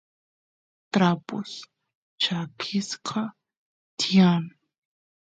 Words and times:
trapus 0.91 1.51
chakisqa 2.21 3.21
tiyan 3.99 4.43